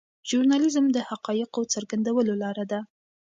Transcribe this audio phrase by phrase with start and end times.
[0.29, 2.79] ژورنالیزم د حقایقو څرګندولو لاره ده.